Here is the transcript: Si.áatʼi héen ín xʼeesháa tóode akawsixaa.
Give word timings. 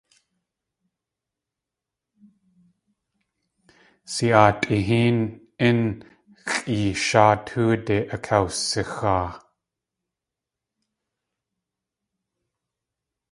Si.áatʼi 4.13 4.75
héen 4.87 5.17
ín 5.67 5.79
xʼeesháa 6.51 7.33
tóode 7.47 7.97
akawsixaa. 8.15 9.27